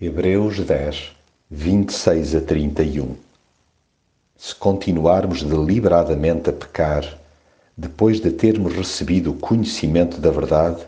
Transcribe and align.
Hebreus 0.00 0.60
10, 0.60 1.10
26 1.50 2.36
a 2.36 2.40
31 2.40 3.16
Se 4.36 4.54
continuarmos 4.54 5.42
deliberadamente 5.42 6.48
a 6.48 6.52
pecar, 6.52 7.18
depois 7.76 8.20
de 8.20 8.30
termos 8.30 8.74
recebido 8.74 9.32
o 9.32 9.34
conhecimento 9.34 10.20
da 10.20 10.30
verdade, 10.30 10.86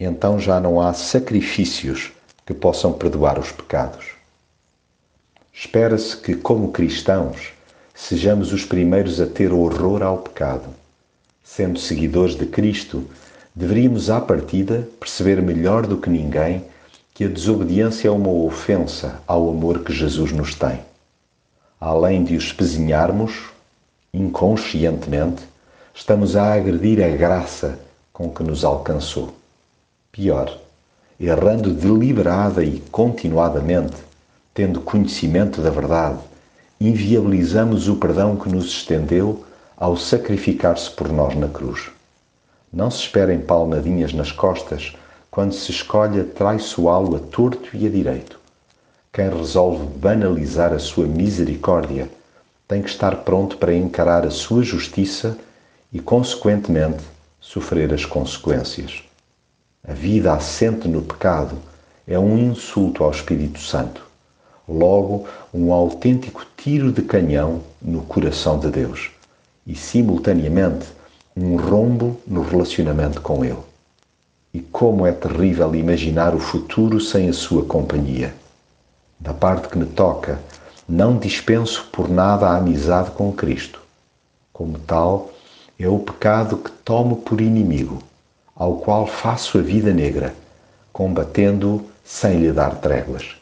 então 0.00 0.40
já 0.40 0.58
não 0.58 0.80
há 0.80 0.94
sacrifícios 0.94 2.12
que 2.46 2.54
possam 2.54 2.94
perdoar 2.94 3.38
os 3.38 3.52
pecados. 3.52 4.12
Espera-se 5.52 6.16
que, 6.16 6.34
como 6.34 6.72
cristãos, 6.72 7.52
sejamos 7.94 8.54
os 8.54 8.64
primeiros 8.64 9.20
a 9.20 9.26
ter 9.26 9.52
horror 9.52 10.02
ao 10.02 10.16
pecado. 10.16 10.70
Sendo 11.42 11.78
seguidores 11.78 12.36
de 12.36 12.46
Cristo, 12.46 13.04
deveríamos, 13.54 14.08
à 14.08 14.18
partida, 14.18 14.88
perceber 14.98 15.42
melhor 15.42 15.86
do 15.86 15.98
que 15.98 16.08
ninguém 16.08 16.64
que 17.14 17.22
a 17.22 17.28
desobediência 17.28 18.08
é 18.08 18.10
uma 18.10 18.28
ofensa 18.28 19.20
ao 19.24 19.48
amor 19.48 19.84
que 19.84 19.92
Jesus 19.92 20.32
nos 20.32 20.56
tem. 20.56 20.80
Além 21.80 22.24
de 22.24 22.34
o 22.34 22.38
espezinharmos, 22.38 23.50
inconscientemente, 24.12 25.44
estamos 25.94 26.34
a 26.34 26.52
agredir 26.52 27.00
a 27.00 27.08
graça 27.16 27.78
com 28.12 28.28
que 28.28 28.42
nos 28.42 28.64
alcançou. 28.64 29.32
Pior, 30.10 30.58
errando 31.20 31.72
deliberada 31.72 32.64
e 32.64 32.80
continuadamente, 32.90 33.96
tendo 34.52 34.80
conhecimento 34.80 35.62
da 35.62 35.70
verdade, 35.70 36.18
inviabilizamos 36.80 37.88
o 37.88 37.94
perdão 37.94 38.34
que 38.34 38.48
nos 38.48 38.66
estendeu 38.66 39.44
ao 39.76 39.96
sacrificar-se 39.96 40.90
por 40.90 41.12
nós 41.12 41.36
na 41.36 41.46
cruz. 41.46 41.90
Não 42.72 42.90
se 42.90 43.02
esperem 43.02 43.40
palmadinhas 43.40 44.12
nas 44.12 44.32
costas 44.32 44.96
quando 45.34 45.52
se 45.52 45.72
escolhe 45.72 46.22
traiçoá-lo 46.22 47.16
a 47.16 47.18
torto 47.18 47.76
e 47.76 47.88
a 47.88 47.90
direito. 47.90 48.38
Quem 49.12 49.28
resolve 49.28 49.84
banalizar 49.84 50.72
a 50.72 50.78
sua 50.78 51.08
misericórdia 51.08 52.08
tem 52.68 52.80
que 52.80 52.88
estar 52.88 53.16
pronto 53.24 53.56
para 53.56 53.74
encarar 53.74 54.24
a 54.24 54.30
sua 54.30 54.62
justiça 54.62 55.36
e, 55.92 55.98
consequentemente, 55.98 57.02
sofrer 57.40 57.92
as 57.92 58.04
consequências. 58.04 59.02
A 59.82 59.92
vida 59.92 60.32
assente 60.32 60.86
no 60.86 61.02
pecado 61.02 61.58
é 62.06 62.16
um 62.16 62.38
insulto 62.38 63.02
ao 63.02 63.10
Espírito 63.10 63.58
Santo, 63.58 64.06
logo, 64.68 65.26
um 65.52 65.72
autêntico 65.72 66.46
tiro 66.56 66.92
de 66.92 67.02
canhão 67.02 67.60
no 67.82 68.02
coração 68.02 68.56
de 68.60 68.70
Deus 68.70 69.10
e, 69.66 69.74
simultaneamente, 69.74 70.86
um 71.36 71.56
rombo 71.56 72.20
no 72.24 72.42
relacionamento 72.42 73.20
com 73.20 73.44
Ele. 73.44 73.73
Como 74.74 75.06
é 75.06 75.12
terrível 75.12 75.72
imaginar 75.76 76.34
o 76.34 76.40
futuro 76.40 77.00
sem 77.00 77.28
a 77.28 77.32
sua 77.32 77.64
companhia. 77.64 78.34
Da 79.20 79.32
parte 79.32 79.68
que 79.68 79.78
me 79.78 79.86
toca, 79.86 80.40
não 80.88 81.16
dispenso 81.16 81.88
por 81.92 82.08
nada 82.08 82.48
a 82.48 82.56
amizade 82.56 83.12
com 83.12 83.32
Cristo. 83.32 83.80
Como 84.52 84.76
tal, 84.80 85.30
é 85.78 85.86
o 85.88 86.00
pecado 86.00 86.56
que 86.56 86.72
tomo 86.72 87.18
por 87.18 87.40
inimigo, 87.40 88.02
ao 88.52 88.78
qual 88.78 89.06
faço 89.06 89.58
a 89.58 89.62
vida 89.62 89.92
negra, 89.92 90.34
combatendo-o 90.92 91.88
sem 92.04 92.40
lhe 92.40 92.50
dar 92.50 92.74
tréguas. 92.80 93.36